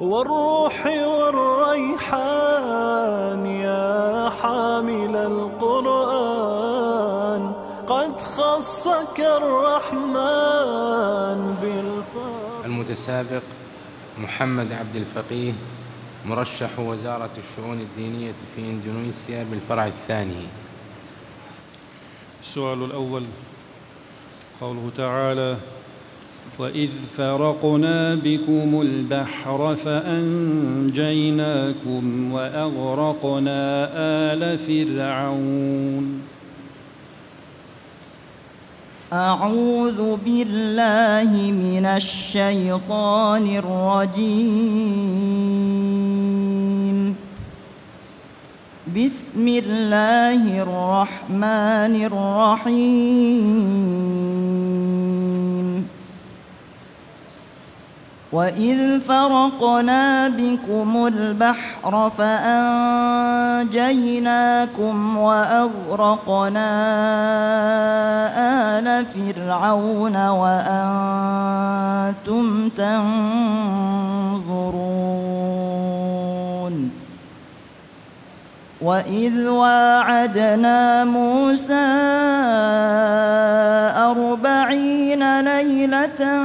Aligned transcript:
والروح 0.00 0.86
والريحان 2.06 3.46
يا 3.46 4.30
حامل 4.30 5.16
القرآن 5.16 6.72
قد 7.86 8.20
خصك 8.20 9.20
الرحمن 9.20 10.74
بالفضل 11.62 12.64
المتسابق 12.64 13.42
محمد 14.18 14.72
عبد 14.72 14.96
الفقيه 14.96 15.52
مرشح 16.26 16.78
وزارة 16.78 17.30
الشؤون 17.38 17.80
الدينية 17.80 18.32
في 18.56 18.70
إندونيسيا 18.70 19.46
بالفرع 19.50 19.86
الثاني. 19.86 20.63
السؤال 22.44 22.84
الأول 22.84 23.22
قوله 24.60 24.90
تعالى 24.96 25.56
وإذ 26.58 26.88
فرقنا 27.16 28.14
بكم 28.14 28.80
البحر 28.80 29.76
فأنجيناكم 29.76 31.52
وأغرقنا 32.32 33.88
آل 34.32 34.58
فرعون. 34.58 36.22
أعوذ 39.12 40.16
بالله 40.16 41.52
من 41.52 41.86
الشيطان 41.86 43.56
الرجيم. 43.56 45.73
بسم 48.94 49.48
الله 49.48 50.62
الرحمن 50.62 51.94
الرحيم. 52.06 53.54
وإذ 58.32 59.00
فرقنا 59.00 60.28
بكم 60.28 61.06
البحر 61.06 62.10
فأنجيناكم 62.18 63.66
وأغرقنا 65.16 66.70
آل 68.78 69.06
فرعون 69.06 70.16
وأنتم 70.28 71.48
تنظرون. 72.68 74.04
وإذ 78.80 79.48
واعدنا 79.48 81.04
موسى 81.04 81.74
أربعين 83.96 85.40
ليلة 85.40 86.42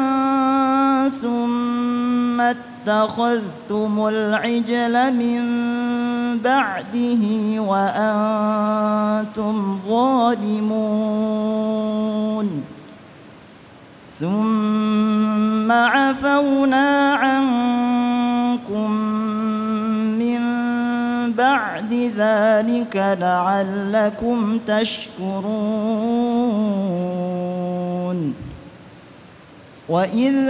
ثم 1.09 2.41
اتخذتم 2.41 4.07
العجل 4.07 5.13
من 5.13 5.39
بعده 6.37 7.61
وأنتم 7.61 9.79
ظالمون 9.87 11.09
ثم 14.19 15.71
عفونا 15.71 17.13
عنكم 17.13 19.18
بعد 21.49 21.93
ذلك 22.17 22.95
لعلكم 23.21 24.59
تشكرون. 24.67 25.29
وإذ 29.89 30.49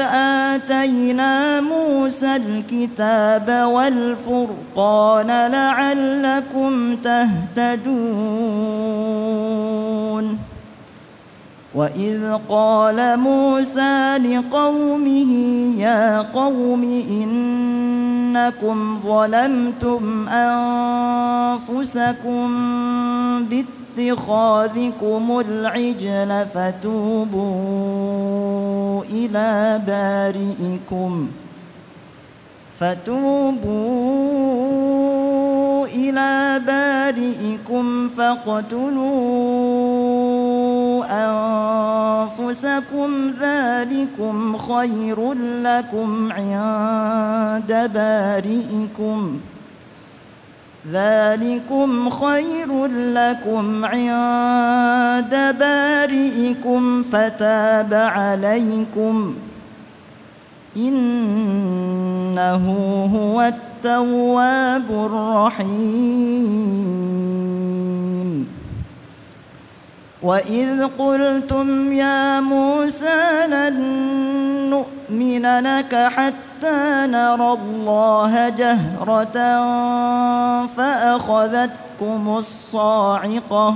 آتينا 0.53 1.61
موسى 1.61 2.35
الكتاب 2.35 3.47
والفرقان 3.49 5.27
لعلكم 5.51 6.95
تهتدون. 6.95 8.49
وإذ 11.75 12.33
قال 12.49 13.19
موسى 13.19 14.17
لقومه 14.17 15.31
يا 15.77 16.21
قوم 16.21 16.83
إنكم 18.29 18.99
ظلمتم 19.01 20.29
أنفسكم 20.29 21.75
باتخاذكم 23.97 25.41
العجل 25.47 26.45
فتوبوا 26.53 27.43
إلى 29.03 29.81
بارئكم. 29.87 31.27
فتوبوا 32.79 34.19
إلى 35.87 36.61
بارئكم 36.67 38.07
فاقتلوا 38.07 39.39
أنفسكم 42.49 43.09
ذلكم 43.39 44.57
خير 44.57 45.33
لكم 45.63 46.31
عند 46.31 47.38
بارئكم 47.71 49.39
ذلكم 50.91 52.09
خير 52.09 52.87
لكم 52.87 53.85
عند 53.85 55.55
بارئكم 55.59 57.03
فتاب 57.03 57.93
عليكم. 57.93 59.35
إنه 60.77 62.63
هو 63.15 63.41
التواب 63.41 64.91
الرحيم. 64.91 66.69
وإذ 70.21 70.83
قلتم 70.99 71.93
يا 71.93 72.39
موسى 72.39 73.47
لن 73.47 73.75
نؤمن 74.69 74.98
لك 75.45 75.95
حتى 75.95 77.07
نرى 77.07 77.53
الله 77.53 78.49
جهرة 78.49 79.37
فأخذتكم 80.65 82.37
الصاعقة 82.37 83.75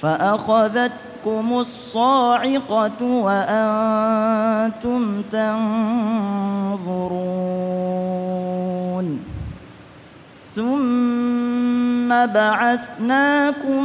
فأخذتكم 0.00 1.52
الصاعقة 1.52 3.02
وأنتم 3.02 5.22
تنظرون. 5.22 7.50
ثم 10.54 12.26
بعثناكم 12.26 13.84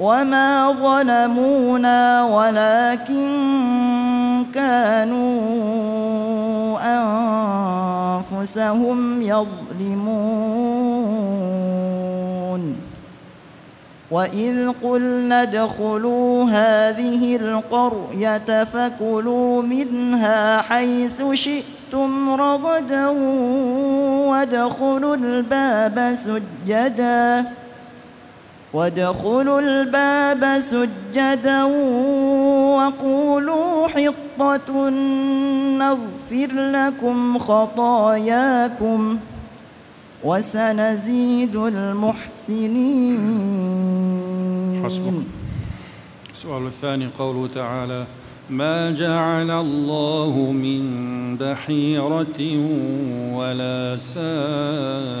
وما 0.00 0.72
ظلمونا 0.72 2.24
ولكن 2.24 3.26
كانوا 4.54 5.40
أنفسهم 8.32 9.22
يظلمون 9.22 10.40
وإذ 14.10 14.72
قلنا 14.82 15.42
ادخلوا 15.42 16.44
هذه 16.44 17.36
القرية 17.36 18.64
فكلوا 18.64 19.62
منها 19.62 20.62
حيث 20.62 21.22
شئتم 21.32 22.30
رغدا 22.30 23.08
وادخلوا 24.28 25.16
الباب 25.16 26.14
سجداً 26.14 27.44
وادخلوا 28.72 29.60
الباب 29.60 30.58
سجدا 30.58 31.62
وقولوا 32.76 33.88
حطة 33.88 34.90
نغفر 35.78 36.50
لكم 36.52 37.38
خطاياكم 37.38 39.18
وسنزيد 40.24 41.56
المحسنين 41.56 43.20
حسبك. 44.84 45.12
السؤال 46.32 46.66
الثاني 46.66 47.08
قوله 47.18 47.48
تعالى 47.54 48.06
ما 48.50 48.90
جعل 48.90 49.50
الله 49.50 50.52
من 50.52 50.82
بحيرة 51.36 52.40
ولا 53.34 53.96
سائبة 54.14 55.20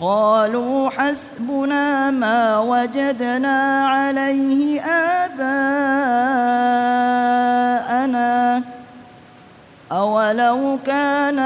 قالوا 0.00 0.90
حسبنا 0.90 2.10
ما 2.10 2.58
وجدنا 2.58 3.88
عليه 3.88 4.80
آباءنا. 4.80 5.56
أولو 9.92 10.78
كان 10.86 11.38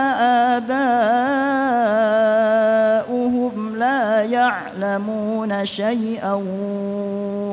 آباؤهم 3.02 3.76
لا 3.76 4.22
يعلمون 4.22 5.66
شيئا 5.66 6.34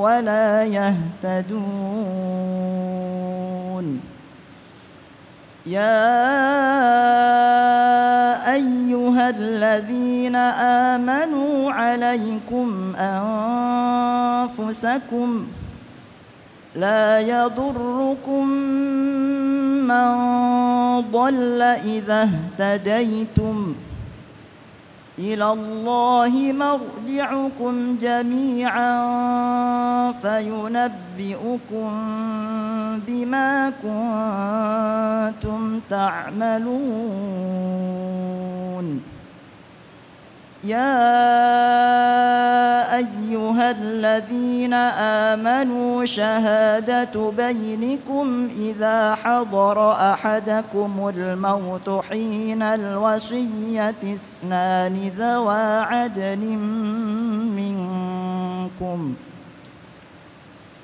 ولا 0.02 0.64
يهتدون. 0.64 2.18
يا 5.66 7.37
أيها 8.98 9.30
الذين 9.30 10.36
آمنوا 10.96 11.72
عليكم 11.72 12.94
أنفسكم 14.58 15.48
لا 16.76 17.20
يضركم 17.20 18.48
من 19.88 20.08
ضل 21.12 21.62
إذا 21.62 22.30
اهتديتم 22.60 23.76
إلى 25.20 25.52
الله 25.52 26.54
مرجعكم 26.54 27.98
جميعا 27.98 28.92
فينبئكم 30.12 31.92
بما 33.08 33.70
كنتم 35.42 35.80
تعملون. 35.90 36.78
يا 40.68 41.08
أيها 42.98 43.72
الذين 43.72 44.74
آمنوا 45.34 46.06
شهادة 46.06 47.32
بينكم 47.38 48.50
إذا 48.58 49.16
حضر 49.16 49.92
أحدكم 49.92 51.12
الموت 51.16 52.06
حين 52.10 52.62
الوصية 52.62 53.96
اثنان 54.04 55.12
ذوا 55.18 55.82
عدل 55.82 56.44
منكم 57.58 59.16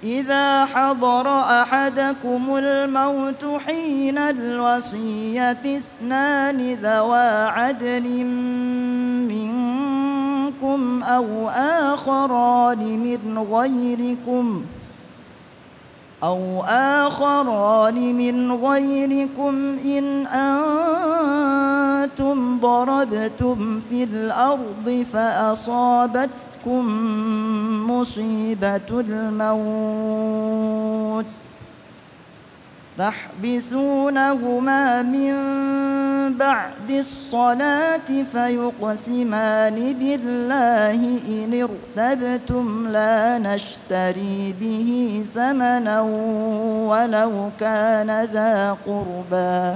إذا 0.03 0.65
حضر 0.65 1.39
أحدكم 1.39 2.55
الموت 2.57 3.45
حين 3.65 4.17
الوصية 4.17 5.51
اثنان 5.51 6.73
ذوا 6.73 7.45
عدل 7.45 8.25
منكم 9.31 11.03
أو 11.03 11.49
آخران 11.49 12.99
من 12.99 13.37
غيركم 13.51 14.65
أو 16.23 16.63
آخران 16.67 18.15
من 18.15 18.51
غيركم 18.51 19.55
إن 19.85 20.27
أنتم 22.03 22.59
ضربتم 22.59 23.79
في 23.79 24.03
الأرض 24.03 25.05
فأصابتكم 25.13 26.89
مصيبة 28.03 28.89
الموت. 28.91 30.11
تحبسونهما 32.97 35.01
من 35.01 35.33
بعد 36.37 36.91
الصلاة 36.91 38.23
فيقسمان 38.31 39.93
بالله 39.99 40.99
إن 41.27 41.67
ارتبتم 41.67 42.87
لا 42.87 43.39
نشتري 43.39 44.55
به 44.61 44.89
ثمنا 45.35 46.01
ولو 46.91 47.49
كان 47.59 48.09
ذا 48.33 48.77
قربى. 48.85 49.75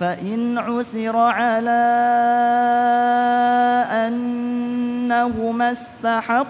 فإن 0.00 0.58
عسر 0.58 1.16
على 1.16 1.84
أنهما 4.06 5.70
استحقا 5.70 6.44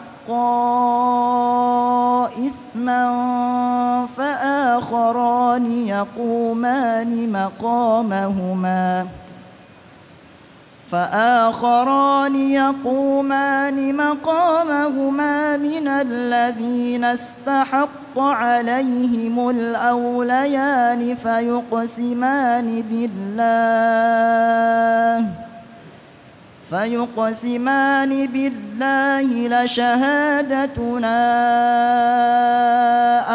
إثما 2.26 4.06
فآخران 4.16 5.72
يقومان 5.72 7.32
مقامهما. 7.32 9.06
فآخران 10.90 12.50
يقومان 12.50 13.96
مقامهما 13.96 15.56
من 15.56 15.88
الذين 15.88 17.04
استحق 17.04 18.18
عليهم 18.18 19.50
الأوليان 19.50 21.14
فيقسمان 21.14 22.84
بالله 22.90 23.88
فيقسمان 26.70 28.26
بالله 28.26 29.62
لشهادتنا 29.62 31.18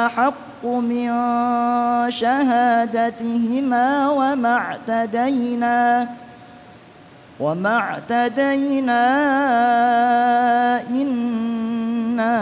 أحق 0.05 0.65
من 0.65 1.09
شهادتهما 2.09 4.09
وما 4.09 4.57
اعتدينا 4.57 6.07
وما 7.39 7.69
اعتدينا 7.69 9.03
إنا 10.89 12.37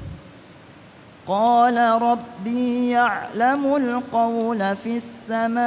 قال 1.31 1.77
ربي 2.01 2.89
يعلم 2.89 3.75
القول 3.75 4.75
في 4.75 4.95
السماء 4.95 5.61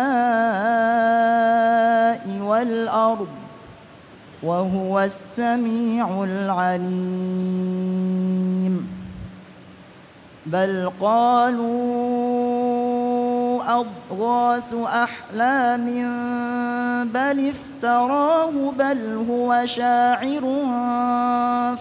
والأرض 2.41 3.29
وهو 4.43 5.01
السميع 5.01 6.25
العليم. 6.25 6.85
بل 10.47 10.93
قالوا 11.01 11.65
أضغاث 13.81 14.75
أحلام 14.75 15.87
بل 17.09 17.53
افتراه 17.53 18.73
بل 18.79 19.27
هو 19.31 19.67
شاعر 19.67 20.45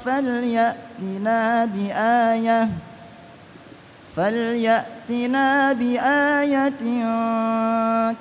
فليأتنا 0.05 1.65
بآيةٍ. 1.65 2.92
فليأتنا 4.15 5.73
بآية 5.73 6.83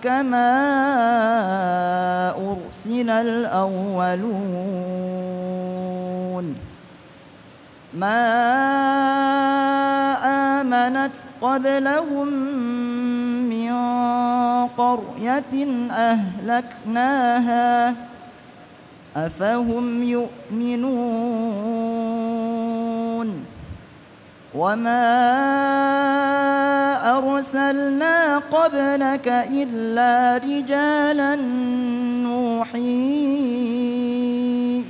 كما 0.02 0.52
أرسل 2.32 3.11
الأولون. 3.11 4.62
ما 7.94 8.22
آمنت 10.61 11.14
قبلهم 11.42 12.28
من 13.52 13.72
قرية 14.68 15.54
أهلكناها 15.90 17.94
أفهم 19.16 20.02
يؤمنون؟ 20.02 21.62
وما 24.54 25.09
أرسلنا 27.18 28.38
قبلك 28.38 29.28
إلا 29.50 30.37
رجالا 30.37 31.37
نوحي 32.23 32.80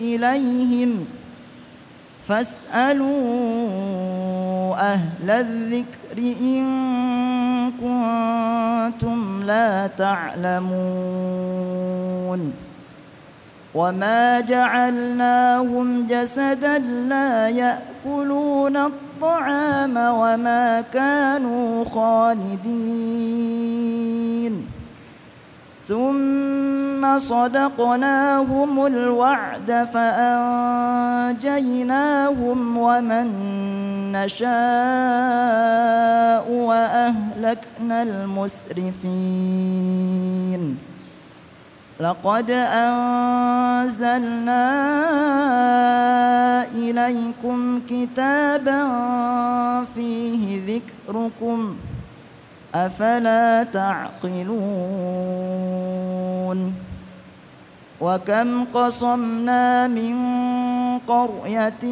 إليهم 0.01 1.07
فاسألوا 2.29 3.13
أهل 4.93 5.31
الذكر 5.31 6.19
إن 6.19 6.63
كنتم 7.71 9.43
لا 9.45 9.87
تعلمون 9.87 11.43
وما 13.75 14.41
جعلناهم 14.41 16.07
جسدا 16.07 16.79
لا 17.09 17.49
يأكلون 17.49 18.77
الطعام 18.77 19.97
وما 19.97 20.81
كانوا 20.93 21.85
خالدين. 21.85 23.53
ثم 25.89 27.19
صدقناهم 27.19 28.87
الوعد 28.87 29.89
فأنجيناهم 29.95 31.39
ومن 32.79 33.27
نشاء 34.13 34.47
وأهلكنا 36.51 38.03
المسرفين. 38.03 39.33
لقد 42.01 42.51
أنزلنا 42.51 43.83
إليكم 46.73 47.81
كتابا 47.91 48.85
فيه 49.95 50.61
ذكركم 50.67 51.77
أفلا 52.75 53.63
تعقلون؟ 53.73 55.33
وكم 58.03 58.65
قصمنا 58.65 59.89
من 59.89 60.17
قرية 61.07 61.85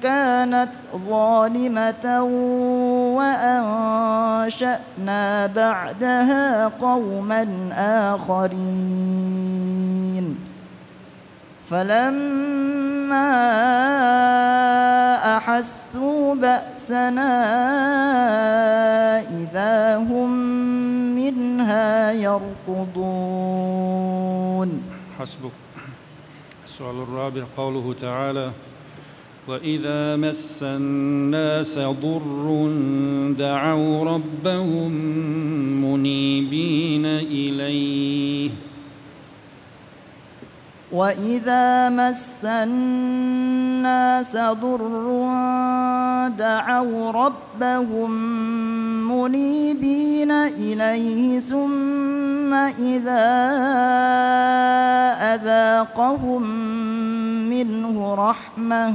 كانت 0.00 0.68
ظالمة 1.08 2.22
وأنشأنا 3.18 5.22
بعدها 5.46 6.68
قوما 6.68 7.46
آخرين. 8.14 10.26
فلما 11.70 13.32
أحسوا 15.36 16.34
بأسنا 16.34 17.32
إذا 19.20 19.96
هم 19.96 20.30
منها 21.16 22.12
يركضون. 22.12 23.22
حسبك. 25.20 25.52
السؤال 26.64 27.02
الرابع 27.02 27.44
قوله 27.56 27.94
تعالى 28.00 28.50
وإذا 29.48 30.16
مس 30.16 30.62
الناس 30.62 31.78
ضر 31.78 32.70
دعوا 33.38 34.04
ربهم 34.04 34.92
منيبين 35.84 37.06
إليه. 37.06 38.50
وإذا 40.92 41.88
مس 41.88 42.44
الناس 42.44 44.36
ضر 44.36 45.28
دعوا 46.38 47.10
ربهم 47.10 48.10
منيبين 49.12 50.30
إليه 50.30 51.38
ثم 51.38 52.54
إذا 52.54 53.26
أذاقهم 55.34 56.42
منه 57.50 58.14
رحمة 58.14 58.94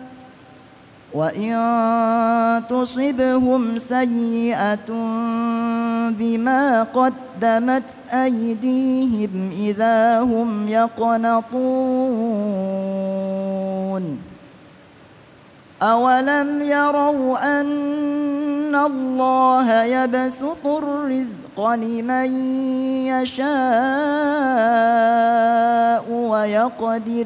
وإن 1.13 2.63
تصبهم 2.69 3.77
سيئة 3.77 4.89
بما 6.09 6.83
قدمت 6.83 7.83
أيديهم 8.13 9.49
إذا 9.51 10.19
هم 10.19 10.67
يقنطون 10.67 11.91
أولم 15.81 16.61
يروا 16.61 17.61
أن 17.61 18.75
الله 18.75 19.83
يبسط 19.83 20.65
الرزق 20.65 21.69
لمن 21.69 22.55
يشاء 23.07 23.51
ويقدر 26.11 27.25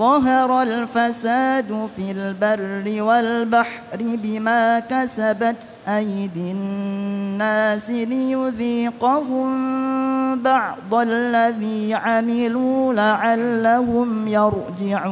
ظهر 0.00 0.62
الفساد 0.62 1.88
في 1.96 2.10
البر 2.10 3.02
والبحر 3.02 3.98
بما 4.00 4.80
كسبت 4.80 5.56
أيدي 5.88 6.50
الناس 6.50 7.90
ليذيقهم 7.90 9.48
بعض 10.42 10.94
الذي 10.94 11.94
عملوا 11.94 12.94
لعلهم 12.94 14.28
يرجعون. 14.28 15.06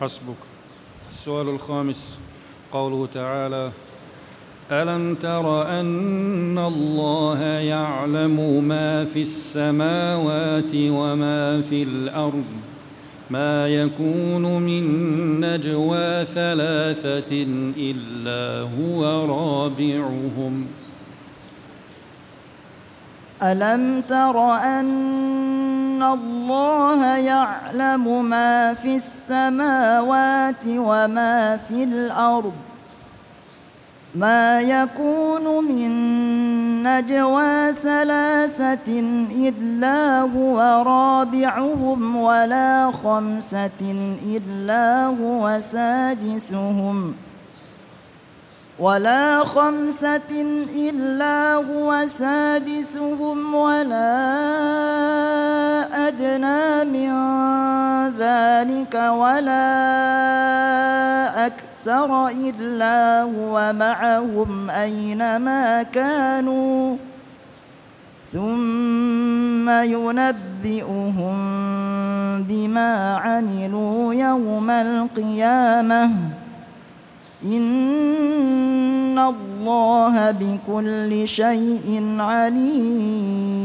حسبك. 0.00 0.40
السؤال 1.12 1.48
الخامس. 1.48 2.18
قوله 2.72 3.06
تعالى 3.14 3.70
ألم 4.72 5.14
تر 5.14 5.68
أن 5.80 6.58
الله 6.58 7.42
يعلم 7.42 8.64
ما 8.64 9.04
في 9.04 9.22
السماوات 9.22 10.74
وما 10.74 11.62
في 11.62 11.82
الأرض؟ 11.82 12.44
ما 13.30 13.68
يكون 13.68 14.62
من 14.62 14.84
نجوى 15.40 16.24
ثلاثة 16.24 17.46
إلا 17.76 18.68
هو 18.78 19.04
رابعهم. 19.26 20.66
ألم 23.42 24.00
تر 24.00 24.54
أن 24.54 26.02
الله 26.02 27.16
يعلم 27.16 28.24
ما 28.24 28.74
في 28.74 28.94
السماوات 28.96 30.64
وما 30.66 31.56
في 31.68 31.84
الأرض؟ 31.84 32.73
ما 34.14 34.60
يكون 34.60 35.64
من 35.64 35.92
نجوى 36.82 37.72
ثلاثة 37.72 39.00
إلا 39.30 40.20
هو 40.20 40.82
رابعهم 40.86 42.16
ولا 42.16 42.92
خمسة 42.92 44.16
إلا 44.26 45.06
هو 45.06 45.58
سادسهم 45.60 47.14
ۖ 47.30 47.34
ولا 48.78 49.44
خمسة 49.44 50.30
إلا 50.74 51.54
هو 51.54 52.06
سادسهم 52.18 53.54
ولا 53.54 54.14
أدنى 56.08 56.84
من 56.84 57.10
ذلك 58.18 58.94
ولا 58.94 59.74
أكثر 61.84 62.28
إلا 62.28 63.22
هو 63.22 63.72
معهم 63.72 64.70
أينما 64.70 65.82
كانوا 65.82 66.96
ثم 68.32 69.70
ينبئهم 69.70 71.36
بما 72.42 73.16
عملوا 73.16 74.14
يوم 74.14 74.70
القيامه 74.70 76.10
إن 77.44 79.18
الله 79.18 80.30
بكل 80.30 81.28
شيء 81.28 82.16
عليم 82.18 83.64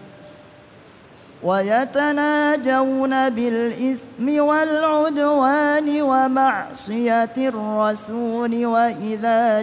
ويتناجون 1.43 3.29
بالإثم 3.29 4.39
والعدوان 4.39 6.01
ومعصية 6.01 7.35
الرسول 7.37 8.65
وإذا 8.65 9.61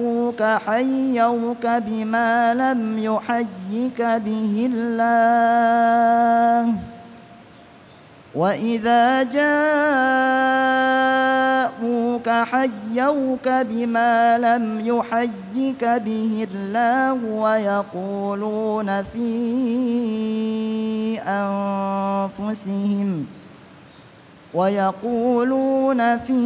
جاءوك 0.00 0.42
حيوك 0.42 1.66
بما 1.66 2.54
لم 2.54 2.98
يحيك 2.98 4.02
به 4.02 4.70
الله. 4.74 6.74
وإذا 8.34 9.22
جاءوك 9.22 9.40
حيوك 12.28 13.48
بما 13.48 14.38
لم 14.38 14.80
يحيك 14.86 15.84
به 15.84 16.48
الله 16.54 17.24
ويقولون 17.24 19.02
في 19.02 19.30
أنفسهم 21.26 23.26
ويقولون 24.54 26.18
في 26.18 26.40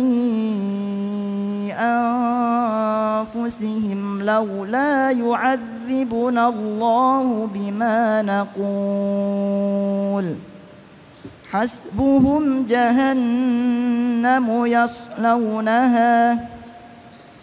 أنفسهم 3.32 4.22
لولا 4.22 5.10
يعذبنا 5.10 6.48
الله 6.48 7.46
بما 7.54 8.22
نقول 8.22 10.34
حسبهم 11.54 12.66
جهنم 12.66 14.46
يصلونها 14.66 16.38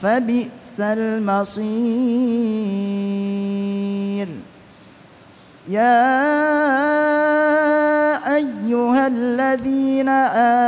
فبئس 0.02 0.78
المصير. 0.80 1.62
يا 5.67 6.12
أيها 8.36 9.08
الذين 9.08 10.10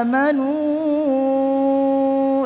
آمنوا 0.01 0.53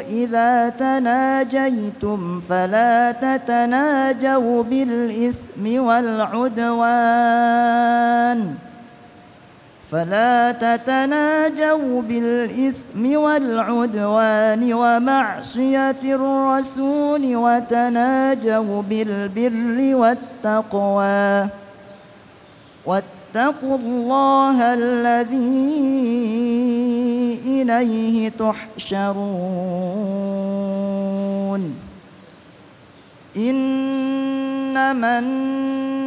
إذا 0.01 0.69
تناجيتم 0.69 2.39
فلا 2.39 3.11
تتناجوا 3.11 4.63
بالإثم 4.63 5.79
والعدوان. 5.79 7.37
فلا 9.91 10.51
تتناجوا 10.51 12.01
بالإثم 12.01 13.15
والعدوان 13.15 14.73
ومعصية 14.73 16.03
الرسول 16.03 17.35
وتناجوا 17.35 18.81
بالبر 18.81 19.95
والتقوى. 19.95 21.47
واتقوا 22.85 23.77
الله 23.77 24.73
الذي 24.73 25.87
إليه 27.45 28.29
تحشرون. 28.29 29.47
إنما 33.37 35.19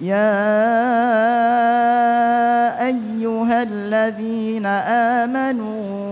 يا 0.00 0.42
أيها 2.86 3.62
الذين 3.62 4.66
آمنوا 5.16 6.02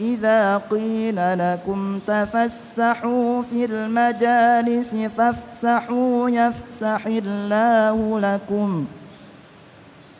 إذا 0.00 0.56
قيل 0.70 1.38
لكم 1.38 2.00
تفسحوا 2.06 3.42
في 3.42 3.64
المجالس 3.64 4.96
فافسحوا 4.96 6.30
يفسح 6.30 7.06
الله 7.06 8.20
لكم. 8.20 8.86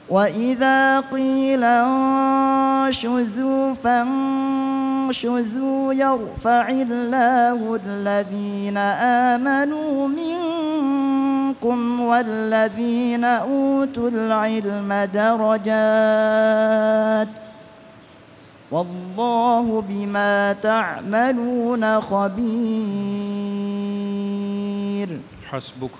وإذا 0.08 1.00
قيل 1.00 1.64
انشزوا 2.84 3.74
فانشزوا 3.74 5.44
يرفع 5.92 6.68
الله 6.68 7.80
الذين 7.86 8.76
آمنوا 9.36 10.08
منكم 10.08 10.45
والذين 12.00 13.24
أوتوا 13.24 14.08
العلم 14.08 15.08
درجات 15.14 17.28
والله 18.70 19.84
بما 19.88 20.52
تعملون 20.52 22.00
خبير. 22.00 22.36
حسبك. 25.50 25.90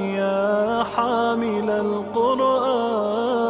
يا 0.00 0.84
حامل 0.96 1.70
القرآن. 1.70 3.47